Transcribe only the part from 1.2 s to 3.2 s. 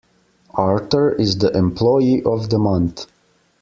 the employee of the month.